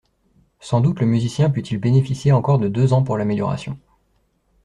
[0.59, 3.77] Sans doute le musicien put-il bénéficier encore de deux ans pour l'amélioration.